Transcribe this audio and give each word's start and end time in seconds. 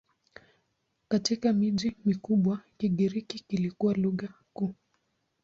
Katika 1.07 1.53
miji 1.53 1.95
mikubwa 2.05 2.61
Kigiriki 2.77 3.39
kilikuwa 3.39 3.93
lugha 3.93 4.29
kuu. 4.53 4.75